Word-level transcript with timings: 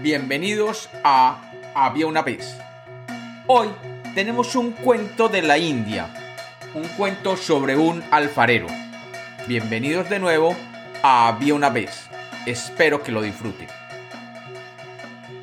Bienvenidos 0.00 0.88
a 1.02 1.50
Había 1.74 2.06
una 2.06 2.22
vez. 2.22 2.56
Hoy 3.48 3.66
tenemos 4.14 4.54
un 4.54 4.70
cuento 4.70 5.28
de 5.28 5.42
la 5.42 5.58
India, 5.58 6.08
un 6.72 6.86
cuento 6.96 7.36
sobre 7.36 7.76
un 7.76 8.04
alfarero. 8.12 8.68
Bienvenidos 9.48 10.08
de 10.08 10.20
nuevo 10.20 10.54
a 11.02 11.26
Había 11.26 11.54
una 11.54 11.70
vez. 11.70 12.08
Espero 12.46 13.02
que 13.02 13.10
lo 13.10 13.22
disfruten. 13.22 13.66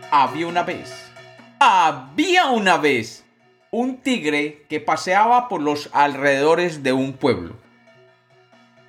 Había 0.09 0.47
una 0.47 0.63
vez. 0.63 1.11
Había 1.59 2.45
una 2.45 2.77
vez 2.77 3.25
un 3.71 3.97
tigre 3.97 4.65
que 4.69 4.79
paseaba 4.79 5.49
por 5.49 5.61
los 5.61 5.89
alrededores 5.91 6.81
de 6.81 6.93
un 6.93 7.11
pueblo. 7.11 7.57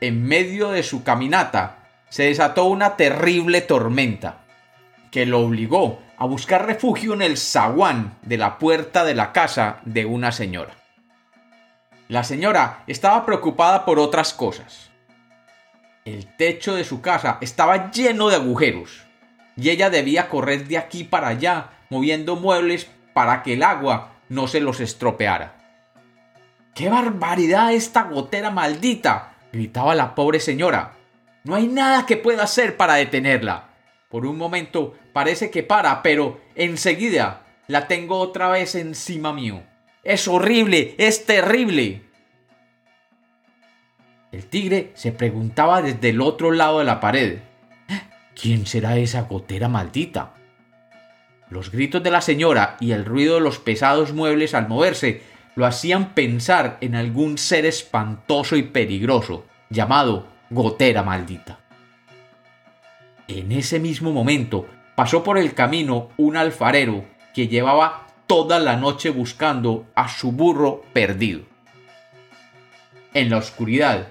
En 0.01 0.23
medio 0.23 0.71
de 0.71 0.85
su 0.85 1.03
caminata 1.03 1.89
se 2.09 2.23
desató 2.23 2.67
una 2.67 2.97
terrible 2.97 3.63
tormenta 3.63 4.46
que 5.17 5.25
lo 5.25 5.41
obligó 5.41 6.03
a 6.19 6.27
buscar 6.27 6.67
refugio 6.67 7.15
en 7.15 7.23
el 7.23 7.39
zaguán 7.39 8.19
de 8.21 8.37
la 8.37 8.59
puerta 8.59 9.03
de 9.03 9.15
la 9.15 9.33
casa 9.33 9.79
de 9.87 10.05
una 10.05 10.31
señora. 10.31 10.75
La 12.09 12.23
señora 12.23 12.83
estaba 12.87 13.25
preocupada 13.25 13.87
por 13.87 13.99
otras 13.99 14.35
cosas. 14.35 14.91
El 16.05 16.27
techo 16.37 16.75
de 16.75 16.85
su 16.85 17.01
casa 17.01 17.39
estaba 17.41 17.91
lleno 17.93 18.29
de 18.29 18.37
agujeros 18.37 19.07
y 19.57 19.71
ella 19.71 19.89
debía 19.89 20.29
correr 20.29 20.69
de 20.69 20.77
aquí 20.77 21.03
para 21.03 21.29
allá 21.29 21.71
moviendo 21.89 22.37
muebles 22.37 22.87
para 23.15 23.43
que 23.43 23.55
el 23.55 23.63
agua 23.63 24.17
no 24.29 24.49
se 24.49 24.61
los 24.61 24.81
estropeara. 24.81 25.57
¡Qué 26.75 26.91
barbaridad 26.91 27.73
esta 27.73 28.03
gotera 28.03 28.51
maldita! 28.51 29.33
gritaba 29.51 29.95
la 29.95 30.15
pobre 30.15 30.41
señora. 30.41 30.93
No 31.43 31.55
hay 31.55 31.69
nada 31.69 32.05
que 32.05 32.19
pueda 32.19 32.43
hacer 32.43 32.77
para 32.77 32.97
detenerla. 32.97 33.76
Por 34.09 34.25
un 34.25 34.39
momento 34.39 34.95
parece 35.13 35.51
que 35.51 35.63
para, 35.63 36.03
pero 36.03 36.41
enseguida 36.55 37.47
la 37.67 37.89
tengo 37.89 38.19
otra 38.19 38.49
vez 38.49 38.75
encima 38.75 39.33
mío. 39.33 39.63
Es 40.05 40.29
horrible, 40.29 40.95
es 40.99 41.27
terrible. 41.27 42.03
El 44.31 44.47
tigre 44.47 44.93
se 44.95 45.13
preguntaba 45.13 45.83
desde 45.83 46.11
el 46.11 46.21
otro 46.21 46.53
lado 46.53 46.79
de 46.79 46.85
la 46.85 47.01
pared. 47.01 47.39
¿Quién 48.41 48.67
será 48.67 48.97
esa 48.97 49.23
gotera 49.23 49.69
maldita? 49.69 50.35
Los 51.49 51.73
gritos 51.73 52.03
de 52.03 52.11
la 52.11 52.21
señora 52.21 52.77
y 52.81 52.93
el 52.93 53.05
ruido 53.05 53.37
de 53.37 53.41
los 53.41 53.59
pesados 53.59 54.13
muebles 54.13 54.55
al 54.55 54.69
moverse 54.69 55.23
lo 55.55 55.65
hacían 55.65 56.15
pensar 56.15 56.77
en 56.81 56.95
algún 56.95 57.39
ser 57.39 57.65
espantoso 57.67 58.57
y 58.57 58.63
peligroso, 58.63 59.47
llamado 59.71 60.29
gotera 60.51 61.03
maldita. 61.03 61.66
En 63.29 63.51
ese 63.51 63.81
mismo 63.81 64.13
momento 64.13 64.67
pasó 64.95 65.23
por 65.25 65.39
el 65.39 65.55
camino 65.55 66.11
un 66.17 66.37
alfarero 66.37 67.05
que 67.35 67.49
llevaba 67.49 68.07
toda 68.27 68.59
la 68.59 68.77
noche 68.77 69.11
buscando 69.11 69.87
a 69.95 70.09
su 70.09 70.33
burro 70.33 70.83
perdido. 70.93 71.43
En 73.15 73.31
la 73.31 73.39
oscuridad 73.39 74.09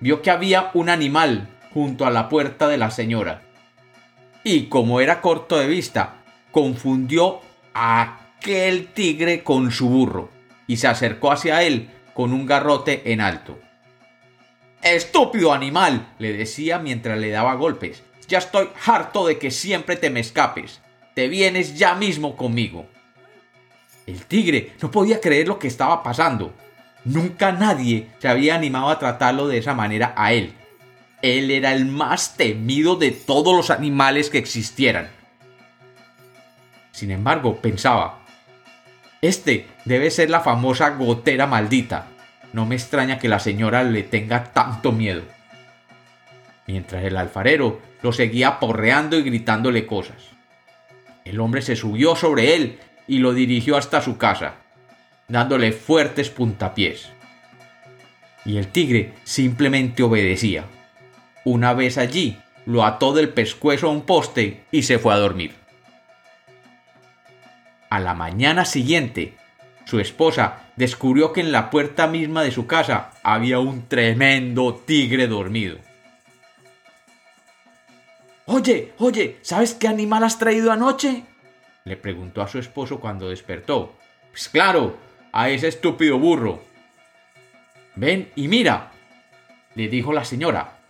vio 0.00 0.22
que 0.22 0.30
había 0.30 0.70
un 0.74 0.88
animal 0.88 1.48
junto 1.72 2.06
a 2.06 2.10
la 2.10 2.28
puerta 2.28 2.68
de 2.68 2.78
la 2.78 2.90
señora. 2.90 3.42
Y 4.44 4.64
como 4.64 5.00
era 5.00 5.20
corto 5.20 5.58
de 5.58 5.66
vista, 5.66 6.22
confundió 6.50 7.40
a 7.74 8.18
aquel 8.38 8.88
tigre 8.88 9.42
con 9.42 9.70
su 9.70 9.88
burro 9.88 10.28
y 10.66 10.76
se 10.76 10.88
acercó 10.88 11.32
hacia 11.32 11.62
él 11.62 11.90
con 12.14 12.32
un 12.32 12.46
garrote 12.46 13.12
en 13.12 13.20
alto. 13.20 13.58
Estúpido 14.82 15.52
animal, 15.52 16.12
le 16.18 16.32
decía 16.32 16.78
mientras 16.78 17.18
le 17.18 17.30
daba 17.30 17.54
golpes. 17.54 18.02
Ya 18.32 18.38
estoy 18.38 18.70
harto 18.86 19.26
de 19.26 19.38
que 19.38 19.50
siempre 19.50 19.94
te 19.94 20.08
me 20.08 20.20
escapes. 20.20 20.80
Te 21.12 21.28
vienes 21.28 21.76
ya 21.76 21.94
mismo 21.94 22.34
conmigo. 22.34 22.86
El 24.06 24.24
tigre 24.24 24.72
no 24.80 24.90
podía 24.90 25.20
creer 25.20 25.48
lo 25.48 25.58
que 25.58 25.68
estaba 25.68 26.02
pasando. 26.02 26.54
Nunca 27.04 27.52
nadie 27.52 28.08
se 28.20 28.28
había 28.28 28.54
animado 28.54 28.88
a 28.88 28.98
tratarlo 28.98 29.48
de 29.48 29.58
esa 29.58 29.74
manera 29.74 30.14
a 30.16 30.32
él. 30.32 30.54
Él 31.20 31.50
era 31.50 31.74
el 31.74 31.84
más 31.84 32.38
temido 32.38 32.96
de 32.96 33.10
todos 33.10 33.54
los 33.54 33.68
animales 33.68 34.30
que 34.30 34.38
existieran. 34.38 35.10
Sin 36.90 37.10
embargo, 37.10 37.56
pensaba, 37.56 38.24
este 39.20 39.66
debe 39.84 40.10
ser 40.10 40.30
la 40.30 40.40
famosa 40.40 40.88
gotera 40.88 41.46
maldita. 41.46 42.06
No 42.54 42.64
me 42.64 42.76
extraña 42.76 43.18
que 43.18 43.28
la 43.28 43.40
señora 43.40 43.82
le 43.82 44.02
tenga 44.02 44.54
tanto 44.54 44.90
miedo. 44.90 45.20
Mientras 46.66 47.04
el 47.04 47.18
alfarero 47.18 47.91
lo 48.02 48.12
seguía 48.12 48.58
porreando 48.58 49.16
y 49.18 49.22
gritándole 49.22 49.86
cosas. 49.86 50.30
El 51.24 51.40
hombre 51.40 51.62
se 51.62 51.76
subió 51.76 52.16
sobre 52.16 52.54
él 52.54 52.78
y 53.06 53.18
lo 53.18 53.32
dirigió 53.32 53.76
hasta 53.76 54.00
su 54.00 54.18
casa, 54.18 54.54
dándole 55.28 55.72
fuertes 55.72 56.30
puntapiés. 56.30 57.10
Y 58.44 58.56
el 58.56 58.68
tigre 58.68 59.14
simplemente 59.24 60.02
obedecía. 60.02 60.64
Una 61.44 61.74
vez 61.74 61.96
allí, 61.96 62.38
lo 62.66 62.84
ató 62.84 63.12
del 63.12 63.28
pescuezo 63.28 63.88
a 63.88 63.90
un 63.90 64.02
poste 64.02 64.64
y 64.70 64.82
se 64.82 64.98
fue 64.98 65.14
a 65.14 65.18
dormir. 65.18 65.54
A 67.90 68.00
la 68.00 68.14
mañana 68.14 68.64
siguiente, 68.64 69.34
su 69.84 70.00
esposa 70.00 70.70
descubrió 70.76 71.32
que 71.32 71.40
en 71.40 71.52
la 71.52 71.70
puerta 71.70 72.06
misma 72.06 72.42
de 72.42 72.50
su 72.50 72.66
casa 72.66 73.10
había 73.22 73.58
un 73.58 73.88
tremendo 73.88 74.74
tigre 74.74 75.26
dormido. 75.28 75.78
Oye, 78.54 78.92
oye, 78.98 79.38
¿sabes 79.40 79.72
qué 79.72 79.88
animal 79.88 80.24
has 80.24 80.38
traído 80.38 80.70
anoche? 80.72 81.24
le 81.84 81.96
preguntó 81.96 82.42
a 82.42 82.48
su 82.48 82.58
esposo 82.58 83.00
cuando 83.00 83.30
despertó. 83.30 83.94
Pues 84.30 84.50
claro, 84.50 84.98
a 85.32 85.48
ese 85.48 85.68
estúpido 85.68 86.18
burro. 86.18 86.62
Ven 87.94 88.30
y 88.36 88.48
mira, 88.48 88.92
le 89.74 89.88
dijo 89.88 90.12
la 90.12 90.26
señora. 90.26 90.80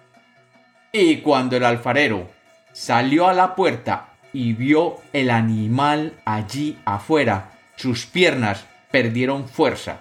Y 0.91 1.19
cuando 1.19 1.56
el 1.56 1.65
alfarero 1.65 2.33
salió 2.73 3.28
a 3.28 3.33
la 3.33 3.55
puerta 3.55 4.15
y 4.33 4.55
vio 4.55 4.97
el 5.12 5.31
animal 5.31 6.15
allí 6.25 6.81
afuera, 6.84 7.53
sus 7.77 8.06
piernas 8.06 8.67
perdieron 8.91 9.49
fuerza. 9.49 10.00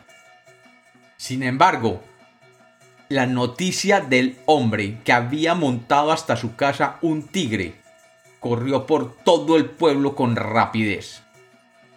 Sin 1.15 1.43
embargo, 1.43 2.03
la 3.11 3.25
noticia 3.25 3.99
del 3.99 4.37
hombre 4.45 4.99
que 5.03 5.11
había 5.11 5.53
montado 5.53 6.13
hasta 6.13 6.37
su 6.37 6.55
casa 6.55 6.97
un 7.01 7.27
tigre 7.27 7.75
corrió 8.39 8.85
por 8.85 9.17
todo 9.17 9.57
el 9.57 9.65
pueblo 9.65 10.15
con 10.15 10.37
rapidez. 10.37 11.21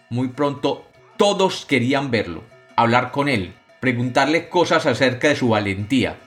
Muy 0.09 0.27
pronto 0.27 0.89
todos 1.15 1.65
querían 1.65 2.11
verlo, 2.11 2.43
hablar 2.75 3.11
con 3.11 3.29
él, 3.29 3.53
preguntarle 3.79 4.49
cosas 4.49 4.85
acerca 4.85 5.29
de 5.29 5.37
su 5.37 5.47
valentía. 5.47 6.17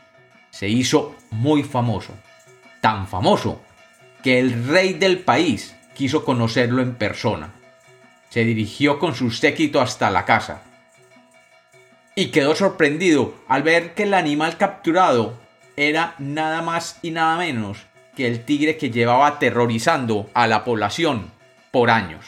Se 0.50 0.68
hizo 0.70 1.14
muy 1.30 1.62
famoso, 1.62 2.14
tan 2.80 3.06
famoso 3.06 3.60
que 4.22 4.38
el 4.38 4.68
rey 4.68 4.94
del 4.94 5.18
país 5.18 5.76
quiso 5.94 6.24
conocerlo 6.24 6.80
en 6.80 6.94
persona. 6.94 7.52
Se 8.30 8.42
dirigió 8.42 8.98
con 8.98 9.14
su 9.14 9.30
séquito 9.30 9.82
hasta 9.82 10.10
la 10.10 10.24
casa 10.24 10.62
y 12.18 12.32
quedó 12.32 12.56
sorprendido 12.56 13.32
al 13.46 13.62
ver 13.62 13.94
que 13.94 14.02
el 14.02 14.12
animal 14.12 14.56
capturado 14.56 15.38
era 15.76 16.16
nada 16.18 16.62
más 16.62 16.98
y 17.00 17.12
nada 17.12 17.36
menos 17.36 17.86
que 18.16 18.26
el 18.26 18.44
tigre 18.44 18.76
que 18.76 18.90
llevaba 18.90 19.28
aterrorizando 19.28 20.28
a 20.34 20.48
la 20.48 20.64
población 20.64 21.30
por 21.70 21.90
años. 21.90 22.26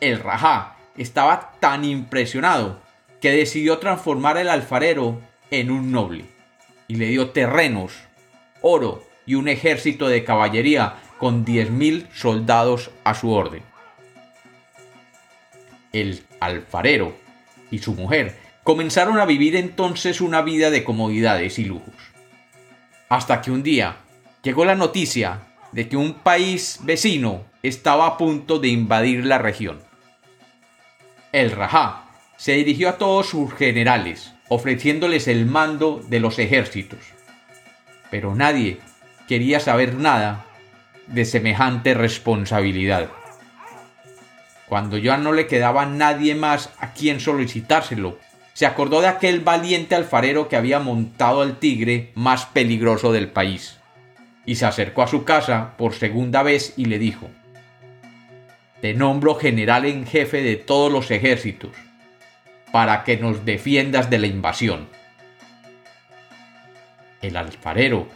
El 0.00 0.20
rajá 0.20 0.76
estaba 0.98 1.52
tan 1.60 1.86
impresionado 1.86 2.78
que 3.22 3.30
decidió 3.30 3.78
transformar 3.78 4.36
el 4.36 4.50
alfarero 4.50 5.22
en 5.50 5.70
un 5.70 5.90
noble 5.90 6.26
y 6.88 6.96
le 6.96 7.06
dio 7.06 7.30
terrenos, 7.30 7.94
oro 8.60 9.02
y 9.24 9.36
un 9.36 9.48
ejército 9.48 10.08
de 10.08 10.24
caballería 10.24 10.96
con 11.16 11.46
10.000 11.46 12.12
soldados 12.12 12.90
a 13.02 13.14
su 13.14 13.32
orden. 13.32 13.62
El 15.94 16.22
alfarero 16.40 17.23
y 17.70 17.78
su 17.78 17.94
mujer 17.94 18.36
comenzaron 18.62 19.18
a 19.18 19.26
vivir 19.26 19.56
entonces 19.56 20.20
una 20.20 20.42
vida 20.42 20.70
de 20.70 20.84
comodidades 20.84 21.58
y 21.58 21.64
lujos. 21.64 21.94
Hasta 23.08 23.40
que 23.40 23.50
un 23.50 23.62
día 23.62 23.96
llegó 24.42 24.64
la 24.64 24.74
noticia 24.74 25.40
de 25.72 25.88
que 25.88 25.96
un 25.96 26.14
país 26.14 26.80
vecino 26.82 27.44
estaba 27.62 28.06
a 28.06 28.16
punto 28.16 28.58
de 28.58 28.68
invadir 28.68 29.24
la 29.24 29.38
región. 29.38 29.80
El 31.32 31.50
Rajá 31.50 32.04
se 32.36 32.52
dirigió 32.52 32.88
a 32.88 32.98
todos 32.98 33.28
sus 33.28 33.52
generales, 33.52 34.32
ofreciéndoles 34.48 35.28
el 35.28 35.46
mando 35.46 36.02
de 36.08 36.20
los 36.20 36.38
ejércitos. 36.38 37.00
Pero 38.10 38.34
nadie 38.34 38.78
quería 39.28 39.60
saber 39.60 39.94
nada 39.94 40.46
de 41.06 41.24
semejante 41.24 41.94
responsabilidad 41.94 43.10
cuando 44.74 44.98
ya 44.98 45.16
no 45.18 45.32
le 45.32 45.46
quedaba 45.46 45.86
nadie 45.86 46.34
más 46.34 46.70
a 46.80 46.94
quien 46.94 47.20
solicitárselo. 47.20 48.18
Se 48.54 48.66
acordó 48.66 49.02
de 49.02 49.06
aquel 49.06 49.38
valiente 49.38 49.94
alfarero 49.94 50.48
que 50.48 50.56
había 50.56 50.80
montado 50.80 51.42
al 51.42 51.60
tigre 51.60 52.10
más 52.16 52.46
peligroso 52.46 53.12
del 53.12 53.28
país, 53.28 53.78
y 54.44 54.56
se 54.56 54.66
acercó 54.66 55.02
a 55.02 55.06
su 55.06 55.22
casa 55.22 55.76
por 55.78 55.94
segunda 55.94 56.42
vez 56.42 56.74
y 56.76 56.86
le 56.86 56.98
dijo 56.98 57.30
te 58.80 58.94
nombro 58.94 59.36
general 59.36 59.84
en 59.84 60.08
jefe 60.08 60.42
de 60.42 60.56
todos 60.56 60.90
los 60.90 61.12
ejércitos, 61.12 61.70
para 62.72 63.04
que 63.04 63.16
nos 63.16 63.44
defiendas 63.44 64.10
de 64.10 64.18
la 64.18 64.26
invasión. 64.26 64.88
El 67.22 67.36
alfarero 67.36 68.08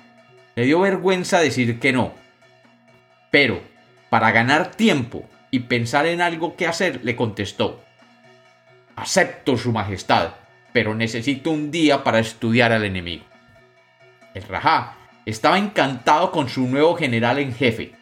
le 0.56 0.64
dio 0.64 0.80
vergüenza 0.80 1.38
decir 1.38 1.78
que 1.78 1.92
no, 1.92 2.14
pero 3.30 3.62
para 4.10 4.32
ganar 4.32 4.72
tiempo 4.72 5.24
y 5.50 5.60
pensar 5.60 6.06
en 6.06 6.20
algo 6.20 6.56
que 6.56 6.66
hacer, 6.66 7.00
le 7.04 7.16
contestó, 7.16 7.82
Acepto 8.96 9.56
su 9.56 9.72
majestad, 9.72 10.30
pero 10.72 10.94
necesito 10.94 11.50
un 11.50 11.70
día 11.70 12.02
para 12.02 12.18
estudiar 12.18 12.72
al 12.72 12.84
enemigo. 12.84 13.24
El 14.34 14.42
Rajá 14.42 14.96
estaba 15.24 15.58
encantado 15.58 16.32
con 16.32 16.48
su 16.48 16.66
nuevo 16.66 16.96
general 16.96 17.38
en 17.38 17.54
jefe. 17.54 17.92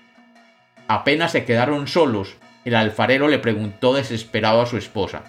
Apenas 0.89 1.33
se 1.33 1.45
quedaron 1.45 1.87
solos, 1.87 2.37
el 2.65 2.75
alfarero 2.75 3.29
le 3.29 3.39
preguntó 3.39 3.95
desesperado 3.95 4.63
a 4.63 4.67
su 4.67 4.77
esposa, 4.77 5.25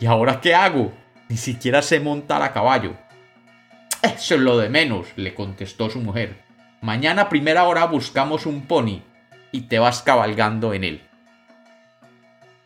¿Y 0.00 0.06
ahora 0.06 0.40
qué 0.40 0.54
hago? 0.54 0.92
Ni 1.28 1.36
siquiera 1.36 1.82
sé 1.82 2.00
montar 2.00 2.42
a 2.42 2.52
caballo. 2.52 2.94
Eso 4.02 4.34
es 4.34 4.40
lo 4.40 4.56
de 4.56 4.70
menos, 4.70 5.06
le 5.16 5.34
contestó 5.34 5.90
su 5.90 6.00
mujer. 6.00 6.36
Mañana 6.80 7.28
primera 7.28 7.64
hora 7.64 7.84
buscamos 7.84 8.46
un 8.46 8.62
pony 8.62 9.02
y 9.52 9.62
te 9.62 9.78
vas 9.78 10.02
cabalgando 10.02 10.72
en 10.72 10.84
él. 10.84 11.09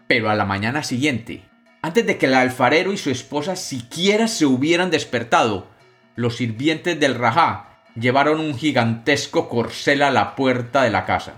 Pero 0.06 0.30
a 0.30 0.34
la 0.34 0.44
mañana 0.44 0.82
siguiente, 0.82 1.44
antes 1.82 2.06
de 2.06 2.18
que 2.18 2.26
el 2.26 2.34
alfarero 2.34 2.92
y 2.92 2.96
su 2.96 3.10
esposa 3.10 3.56
siquiera 3.56 4.28
se 4.28 4.46
hubieran 4.46 4.90
despertado, 4.90 5.68
los 6.16 6.36
sirvientes 6.36 6.98
del 6.98 7.14
Rajá 7.14 7.80
llevaron 7.94 8.40
un 8.40 8.56
gigantesco 8.56 9.48
corcel 9.48 10.02
a 10.02 10.10
la 10.10 10.34
puerta 10.34 10.82
de 10.82 10.90
la 10.90 11.04
casa. 11.04 11.34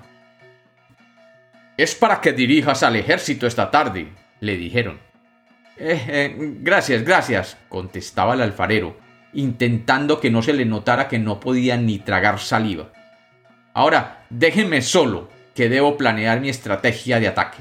Es 1.76 1.94
para 1.94 2.20
que 2.20 2.32
dirijas 2.32 2.82
al 2.82 2.96
ejército 2.96 3.46
esta 3.46 3.70
tarde, 3.70 4.12
le 4.40 4.56
dijeron. 4.56 4.98
Eh, 5.78 6.04
eh, 6.08 6.36
gracias, 6.60 7.02
gracias, 7.02 7.58
contestaba 7.68 8.34
el 8.34 8.40
alfarero, 8.40 8.96
intentando 9.34 10.20
que 10.20 10.30
no 10.30 10.42
se 10.42 10.54
le 10.54 10.64
notara 10.64 11.08
que 11.08 11.18
no 11.18 11.38
podía 11.38 11.76
ni 11.76 11.98
tragar 11.98 12.38
saliva. 12.38 12.92
Ahora, 13.74 14.24
déjenme 14.30 14.80
solo, 14.80 15.28
que 15.54 15.68
debo 15.68 15.98
planear 15.98 16.40
mi 16.40 16.48
estrategia 16.48 17.20
de 17.20 17.28
ataque. 17.28 17.58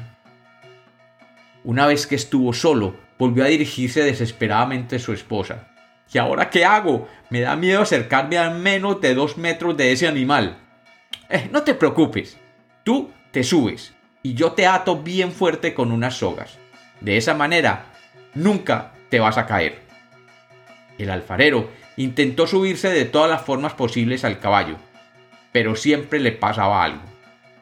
Una 1.66 1.88
vez 1.88 2.06
que 2.06 2.14
estuvo 2.14 2.54
solo, 2.54 2.96
volvió 3.18 3.44
a 3.44 3.48
dirigirse 3.48 4.04
desesperadamente 4.04 4.98
a 4.98 5.00
su 5.00 5.14
esposa. 5.14 5.68
¿Y 6.14 6.20
ahora 6.20 6.52
qué 6.52 6.64
hago? 6.64 7.08
Me 7.32 7.42
da 7.42 7.56
miedo 7.56 7.82
acercarme 7.82 8.38
a 8.38 8.52
menos 8.52 9.02
de 9.02 9.16
dos 9.16 9.36
metros 9.38 9.76
de 9.76 9.92
ese 9.92 10.08
animal. 10.08 10.60
Eh, 11.28 11.50
no 11.52 11.64
te 11.64 11.74
preocupes. 11.74 12.38
Tú 12.84 13.10
te 13.32 13.44
subes 13.44 13.96
y 14.22 14.36
yo 14.36 14.52
te 14.52 14.68
ato 14.68 15.02
bien 15.02 15.32
fuerte 15.32 15.74
con 15.74 15.92
unas 15.92 16.18
sogas. 16.18 16.60
De 17.02 17.18
esa 17.18 17.34
manera, 17.34 17.86
nunca 18.36 18.92
te 19.10 19.20
vas 19.20 19.40
a 19.40 19.48
caer. 19.48 19.82
El 21.00 21.10
alfarero 21.10 21.72
intentó 21.98 22.46
subirse 22.46 22.90
de 22.90 23.06
todas 23.06 23.30
las 23.30 23.42
formas 23.42 23.74
posibles 23.74 24.24
al 24.24 24.40
caballo, 24.40 24.78
pero 25.52 25.76
siempre 25.76 26.20
le 26.20 26.32
pasaba 26.32 26.84
algo. 26.84 27.15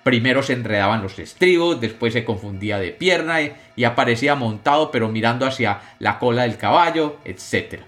Primero 0.04 0.44
se 0.44 0.54
enredaban 0.54 1.02
los 1.02 1.18
estribos, 1.18 1.80
después 1.80 2.12
se 2.12 2.26
confundía 2.26 2.78
de 2.78 2.92
pierna 2.92 3.40
y 3.76 3.84
aparecía 3.86 4.36
montado 4.36 4.92
pero 4.92 5.08
mirando 5.08 5.46
hacia 5.46 5.80
la 6.00 6.20
cola 6.20 6.44
del 6.44 6.58
caballo, 6.58 7.18
etc. 7.24 7.82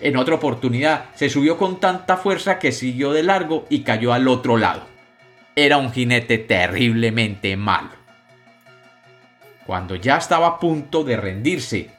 En 0.00 0.16
otra 0.16 0.36
oportunidad 0.36 1.06
se 1.14 1.28
subió 1.28 1.58
con 1.58 1.80
tanta 1.80 2.16
fuerza 2.16 2.58
que 2.58 2.72
siguió 2.72 3.12
de 3.12 3.24
largo 3.24 3.66
y 3.70 3.82
cayó 3.82 4.12
al 4.12 4.28
otro 4.28 4.56
lado. 4.56 4.82
Era 5.56 5.76
un 5.76 5.92
jinete 5.92 6.38
terriblemente 6.38 7.56
malo. 7.56 7.90
Cuando 9.66 9.96
ya 9.96 10.16
estaba 10.16 10.46
a 10.46 10.58
punto 10.60 11.04
de 11.04 11.16
rendirse, 11.16 11.90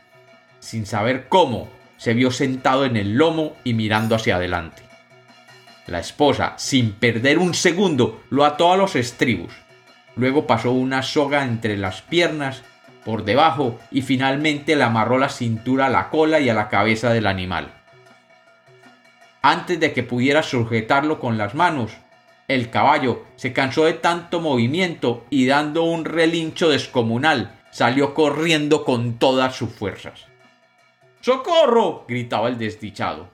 sin 0.60 0.86
saber 0.86 1.28
cómo, 1.30 1.70
se 1.98 2.14
vio 2.14 2.32
sentado 2.32 2.86
en 2.86 2.98
el 2.98 3.16
lomo 3.16 3.56
y 3.64 3.74
mirando 3.74 4.16
hacia 4.16 4.36
adelante. 4.36 4.84
La 5.88 6.00
esposa, 6.00 6.54
sin 6.58 6.94
perder 6.94 7.40
un 7.40 7.54
segundo, 7.54 8.24
lo 8.30 8.46
ató 8.46 8.72
a 8.72 8.78
los 8.78 8.96
estribos. 8.96 9.54
Luego 10.16 10.48
pasó 10.48 10.72
una 10.72 11.02
soga 11.02 11.44
entre 11.44 11.76
las 11.76 12.02
piernas, 12.02 12.64
por 13.04 13.26
debajo, 13.26 13.80
y 13.92 14.02
finalmente 14.02 14.76
le 14.76 14.84
amarró 14.84 15.18
la 15.18 15.30
cintura 15.30 15.88
a 15.88 15.90
la 15.90 16.10
cola 16.10 16.40
y 16.40 16.50
a 16.50 16.54
la 16.54 16.70
cabeza 16.70 17.12
del 17.12 17.28
animal. 17.28 17.74
Antes 19.42 19.78
de 19.80 19.92
que 19.92 20.04
pudiera 20.04 20.42
sujetarlo 20.42 21.20
con 21.20 21.38
las 21.38 21.54
manos, 21.54 21.92
el 22.48 22.70
caballo 22.70 23.26
se 23.36 23.52
cansó 23.52 23.84
de 23.84 23.94
tanto 23.94 24.40
movimiento 24.40 25.26
y 25.30 25.48
dando 25.48 25.84
un 25.84 26.06
relincho 26.06 26.70
descomunal, 26.70 27.60
salió 27.72 28.14
corriendo 28.14 28.86
con 28.86 29.18
todas 29.20 29.56
sus 29.56 29.70
fuerzas. 29.70 30.28
¡Socorro! 31.20 32.06
gritaba 32.08 32.48
el 32.48 32.58
desdichado. 32.58 33.33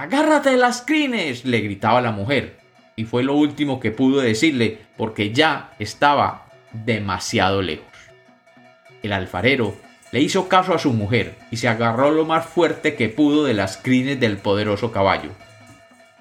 ¡Agárrate 0.00 0.52
de 0.52 0.56
las 0.56 0.80
crines! 0.80 1.44
le 1.44 1.60
gritaba 1.60 2.00
la 2.00 2.10
mujer, 2.10 2.58
y 2.96 3.04
fue 3.04 3.22
lo 3.22 3.34
último 3.34 3.80
que 3.80 3.90
pudo 3.90 4.22
decirle 4.22 4.78
porque 4.96 5.30
ya 5.34 5.74
estaba 5.78 6.46
demasiado 6.72 7.60
lejos. 7.60 7.84
El 9.02 9.12
alfarero 9.12 9.76
le 10.10 10.20
hizo 10.22 10.48
caso 10.48 10.72
a 10.72 10.78
su 10.78 10.94
mujer 10.94 11.36
y 11.50 11.58
se 11.58 11.68
agarró 11.68 12.12
lo 12.12 12.24
más 12.24 12.46
fuerte 12.46 12.94
que 12.94 13.10
pudo 13.10 13.44
de 13.44 13.52
las 13.52 13.76
crines 13.76 14.18
del 14.18 14.38
poderoso 14.38 14.90
caballo. 14.90 15.32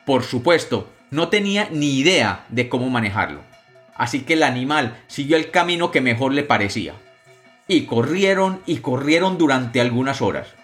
Por 0.06 0.24
supuesto, 0.24 0.90
no 1.10 1.30
tenía 1.30 1.70
ni 1.72 2.00
idea 2.00 2.44
de 2.50 2.68
cómo 2.68 2.90
manejarlo, 2.90 3.40
así 3.96 4.24
que 4.24 4.34
el 4.34 4.44
animal 4.44 4.98
siguió 5.08 5.38
el 5.38 5.52
camino 5.52 5.90
que 5.90 6.02
mejor 6.02 6.34
le 6.34 6.44
parecía. 6.44 6.96
Y 7.70 7.86
corrieron 7.86 8.62
y 8.66 8.80
corrieron 8.80 9.38
durante 9.38 9.80
algunas 9.80 10.22
horas. 10.22 10.59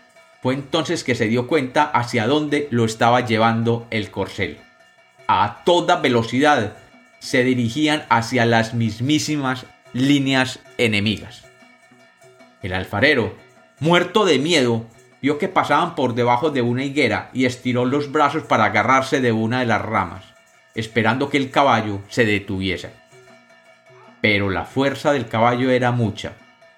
Fue 0.46 0.54
entonces 0.54 1.04
que 1.04 1.16
se 1.16 1.26
dio 1.26 1.48
cuenta 1.48 1.86
hacia 1.86 2.28
dónde 2.28 2.68
lo 2.70 2.86
estaba 2.86 3.22
llevando 3.22 3.88
el 3.90 4.12
corcel. 4.12 4.60
A 5.28 5.64
toda 5.66 5.96
velocidad 5.96 6.74
se 7.18 7.44
dirigían 7.44 8.06
hacia 8.10 8.46
las 8.46 8.76
mismísimas 8.76 9.66
líneas 9.92 10.60
enemigas. 10.78 11.46
El 12.62 12.74
alfarero, 12.74 13.36
muerto 13.80 14.24
de 14.24 14.38
miedo, 14.38 14.86
vio 15.20 15.40
que 15.40 15.48
pasaban 15.48 15.96
por 15.96 16.14
debajo 16.14 16.52
de 16.52 16.62
una 16.62 16.84
higuera 16.84 17.32
y 17.34 17.46
estiró 17.46 17.84
los 17.84 18.12
brazos 18.12 18.44
para 18.44 18.66
agarrarse 18.66 19.22
de 19.22 19.32
una 19.32 19.62
de 19.62 19.66
las 19.66 19.82
ramas, 19.82 20.26
esperando 20.76 21.28
que 21.28 21.38
el 21.38 21.50
caballo 21.50 22.02
se 22.08 22.24
detuviese. 22.24 22.92
Pero 24.22 24.52
la 24.52 24.66
fuerza 24.66 25.12
del 25.12 25.28
caballo 25.28 25.72
era 25.72 25.92
mucha, 25.92 26.34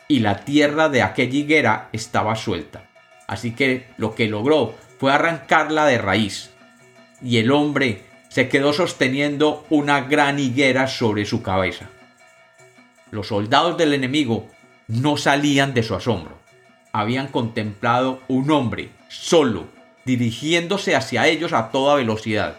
y 0.07 0.19
la 0.19 0.45
tierra 0.45 0.87
de 0.87 1.01
aquella 1.01 1.37
higuera 1.37 1.89
estaba 1.91 2.37
suelta. 2.37 2.86
Así 3.27 3.51
que 3.51 3.87
lo 3.97 4.15
que 4.15 4.27
logró 4.27 4.73
fue 4.97 5.11
arrancarla 5.11 5.85
de 5.85 5.97
raíz, 5.97 6.51
y 7.21 7.37
el 7.37 7.51
hombre 7.51 8.03
se 8.29 8.49
quedó 8.49 8.73
sosteniendo 8.73 9.65
una 9.69 10.01
gran 10.01 10.39
higuera 10.39 10.87
sobre 10.87 11.25
su 11.25 11.41
cabeza. 11.41 11.89
Los 13.11 13.27
soldados 13.27 13.77
del 13.77 13.93
enemigo 13.93 14.47
no 14.87 15.17
salían 15.17 15.73
de 15.73 15.83
su 15.83 15.95
asombro. 15.95 16.37
Habían 16.91 17.27
contemplado 17.27 18.21
un 18.27 18.49
hombre 18.51 18.89
solo, 19.09 19.67
dirigiéndose 20.05 20.95
hacia 20.95 21.27
ellos 21.27 21.53
a 21.53 21.69
toda 21.71 21.95
velocidad. 21.95 22.57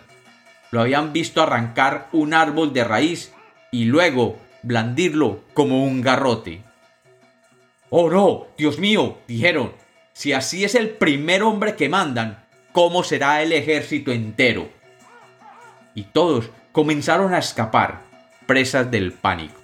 Lo 0.71 0.81
habían 0.81 1.13
visto 1.13 1.43
arrancar 1.43 2.09
un 2.13 2.35
árbol 2.35 2.73
de 2.73 2.85
raíz 2.85 3.33
y 3.71 3.85
luego 3.85 4.39
blandirlo 4.63 5.41
como 5.55 5.85
un 5.85 6.03
garrote. 6.03 6.63
Oh 7.91 8.11
no, 8.11 8.49
Dios 8.59 8.79
mío, 8.79 9.19
dijeron, 9.27 9.73
si 10.19 10.33
así 10.33 10.65
es 10.65 10.75
el 10.75 10.89
primer 10.89 11.45
hombre 11.45 11.77
que 11.77 11.89
mandan, 11.89 12.45
¿cómo 12.73 13.05
será 13.05 13.41
el 13.41 13.53
ejército 13.53 14.11
entero? 14.11 14.69
Y 15.95 16.03
todos 16.03 16.51
comenzaron 16.73 17.33
a 17.33 17.39
escapar, 17.39 18.03
presas 18.45 18.91
del 18.91 19.13
pánico. 19.13 19.61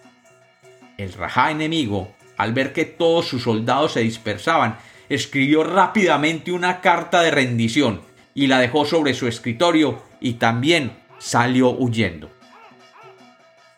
El 0.96 1.12
rajá 1.12 1.50
enemigo 1.50 2.14
al 2.36 2.52
ver 2.52 2.72
que 2.72 2.84
todos 2.84 3.26
sus 3.26 3.42
soldados 3.42 3.94
se 3.94 4.02
dispersaban, 4.02 4.78
escribió 5.08 5.64
rápidamente 5.64 6.52
una 6.52 6.80
carta 6.80 7.20
de 7.22 7.32
rendición 7.32 8.02
y 8.32 8.46
la 8.46 8.60
dejó 8.60 8.84
sobre 8.84 9.14
su 9.14 9.26
escritorio 9.26 10.04
y 10.20 10.34
también 10.34 10.92
salió 11.18 11.70
huyendo. 11.70 12.30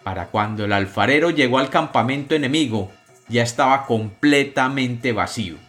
Para 0.02 0.26
cuando 0.26 0.66
el 0.66 0.74
alfarero 0.74 1.30
llegó 1.30 1.58
al 1.58 1.70
campamento 1.70 2.34
enemigo, 2.34 2.92
ya 3.28 3.42
estaba 3.42 3.86
completamente 3.86 5.12
vacío. 5.12 5.65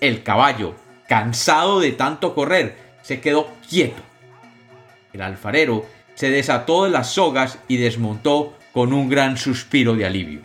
El 0.00 0.22
caballo, 0.22 0.74
cansado 1.08 1.80
de 1.80 1.92
tanto 1.92 2.34
correr, 2.34 2.76
se 3.02 3.20
quedó 3.20 3.48
quieto. 3.68 4.02
El 5.12 5.22
alfarero 5.22 5.86
se 6.14 6.30
desató 6.30 6.84
de 6.84 6.90
las 6.90 7.12
sogas 7.12 7.58
y 7.68 7.78
desmontó 7.78 8.56
con 8.72 8.92
un 8.92 9.08
gran 9.08 9.36
suspiro 9.36 9.94
de 9.94 10.06
alivio. 10.06 10.42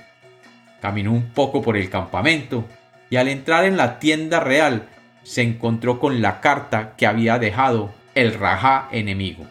Caminó 0.82 1.12
un 1.12 1.30
poco 1.34 1.62
por 1.62 1.78
el 1.78 1.90
campamento 1.90 2.66
y 3.10 3.18
al 3.18 3.28
entrar 3.28 3.66
en 3.66 3.78
la 3.78 4.00
tienda 4.00 4.40
real 4.40 4.88
se 5.24 5.42
encontró 5.42 6.00
con 6.00 6.22
la 6.22 6.42
carta 6.42 6.96
que 6.98 7.06
había 7.06 7.38
dejado 7.38 7.94
el 8.16 8.34
rajá 8.34 8.88
enemigo. 8.92 9.46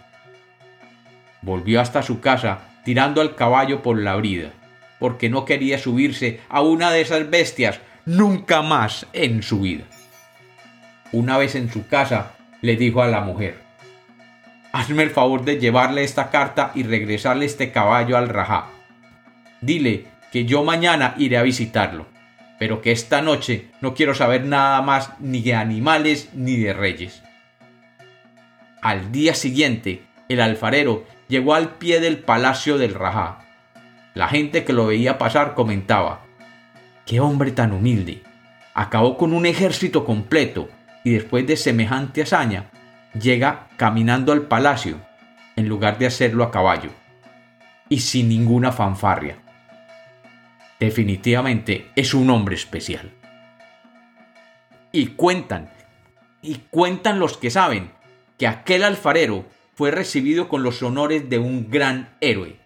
Volvió 1.42 1.80
hasta 1.80 2.02
su 2.02 2.20
casa 2.20 2.60
tirando 2.84 3.20
al 3.20 3.34
caballo 3.36 3.82
por 3.82 3.98
la 3.98 4.16
brida, 4.16 4.50
porque 4.98 5.28
no 5.28 5.44
quería 5.44 5.78
subirse 5.78 6.40
a 6.48 6.60
una 6.62 6.90
de 6.90 7.00
esas 7.00 7.30
bestias 7.30 7.80
nunca 8.04 8.62
más 8.62 9.06
en 9.12 9.42
su 9.42 9.60
vida. 9.60 9.84
Una 11.12 11.38
vez 11.38 11.54
en 11.54 11.70
su 11.70 11.86
casa, 11.86 12.32
le 12.60 12.76
dijo 12.76 13.02
a 13.02 13.08
la 13.08 13.20
mujer, 13.20 13.60
Hazme 14.72 15.02
el 15.02 15.10
favor 15.10 15.44
de 15.44 15.58
llevarle 15.58 16.02
esta 16.02 16.30
carta 16.30 16.72
y 16.74 16.82
regresarle 16.82 17.44
este 17.44 17.72
caballo 17.72 18.16
al 18.16 18.30
Rajá. 18.30 18.68
Dile 19.60 20.06
que 20.32 20.46
yo 20.46 20.64
mañana 20.64 21.14
iré 21.18 21.36
a 21.36 21.42
visitarlo, 21.42 22.06
pero 22.58 22.80
que 22.80 22.90
esta 22.90 23.20
noche 23.20 23.68
no 23.82 23.92
quiero 23.92 24.14
saber 24.14 24.46
nada 24.46 24.80
más 24.80 25.12
ni 25.20 25.42
de 25.42 25.54
animales 25.54 26.30
ni 26.32 26.56
de 26.56 26.72
reyes. 26.72 27.22
Al 28.80 29.12
día 29.12 29.34
siguiente, 29.34 30.02
el 30.30 30.40
alfarero 30.40 31.04
llegó 31.28 31.54
al 31.54 31.74
pie 31.74 32.00
del 32.00 32.18
palacio 32.18 32.78
del 32.78 32.94
Rajá. 32.94 33.40
La 34.14 34.28
gente 34.28 34.64
que 34.64 34.72
lo 34.72 34.86
veía 34.86 35.18
pasar 35.18 35.52
comentaba, 35.54 36.21
¡Qué 37.06 37.20
hombre 37.20 37.50
tan 37.50 37.72
humilde! 37.72 38.22
Acabó 38.74 39.18
con 39.18 39.32
un 39.32 39.46
ejército 39.46 40.04
completo 40.04 40.68
y 41.04 41.10
después 41.10 41.46
de 41.46 41.56
semejante 41.56 42.22
hazaña 42.22 42.70
llega 43.18 43.68
caminando 43.76 44.32
al 44.32 44.42
palacio 44.42 44.98
en 45.56 45.68
lugar 45.68 45.98
de 45.98 46.06
hacerlo 46.06 46.44
a 46.44 46.50
caballo 46.50 46.90
y 47.88 48.00
sin 48.00 48.28
ninguna 48.28 48.72
fanfarria. 48.72 49.38
Definitivamente 50.80 51.90
es 51.94 52.14
un 52.14 52.30
hombre 52.30 52.54
especial. 52.54 53.12
Y 54.90 55.08
cuentan, 55.08 55.70
y 56.40 56.56
cuentan 56.70 57.18
los 57.18 57.36
que 57.36 57.50
saben, 57.50 57.92
que 58.38 58.46
aquel 58.46 58.82
alfarero 58.82 59.44
fue 59.74 59.90
recibido 59.90 60.48
con 60.48 60.62
los 60.62 60.82
honores 60.82 61.28
de 61.28 61.38
un 61.38 61.70
gran 61.70 62.16
héroe. 62.20 62.56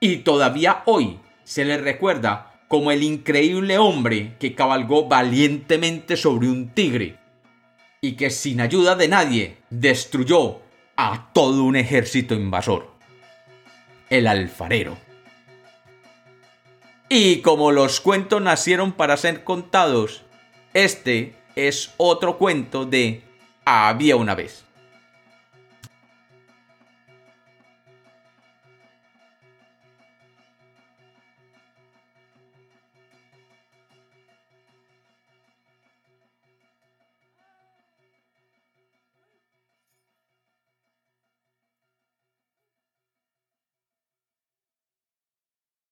Y 0.00 0.18
todavía 0.18 0.82
hoy 0.86 1.18
se 1.44 1.64
le 1.64 1.78
recuerda 1.78 2.51
como 2.72 2.90
el 2.90 3.02
increíble 3.02 3.76
hombre 3.76 4.34
que 4.40 4.54
cabalgó 4.54 5.06
valientemente 5.06 6.16
sobre 6.16 6.48
un 6.48 6.70
tigre 6.70 7.18
y 8.00 8.12
que 8.12 8.30
sin 8.30 8.62
ayuda 8.62 8.96
de 8.96 9.08
nadie 9.08 9.58
destruyó 9.68 10.62
a 10.96 11.28
todo 11.34 11.64
un 11.64 11.76
ejército 11.76 12.34
invasor. 12.34 12.90
El 14.08 14.26
alfarero. 14.26 14.96
Y 17.10 17.42
como 17.42 17.72
los 17.72 18.00
cuentos 18.00 18.40
nacieron 18.40 18.92
para 18.92 19.18
ser 19.18 19.44
contados, 19.44 20.22
este 20.72 21.34
es 21.54 21.92
otro 21.98 22.38
cuento 22.38 22.86
de 22.86 23.22
Había 23.66 24.16
una 24.16 24.34
vez. 24.34 24.64